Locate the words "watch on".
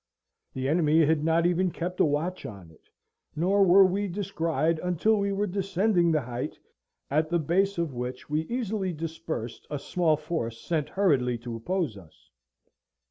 2.05-2.71